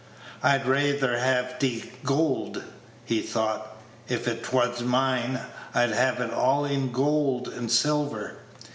[0.41, 2.63] "I'd rayther have 't i' goold,"
[3.05, 3.77] he thought;
[4.07, 5.39] Page 112 "if 't was mine,
[5.75, 8.37] I'd have it all i' goold and silver."